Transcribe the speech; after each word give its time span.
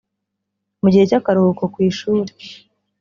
Mu 0.81 0.87
gihe 0.91 1.03
cy’akaruhuko 1.09 1.63
ku 1.73 1.77
ishuli 1.89 2.31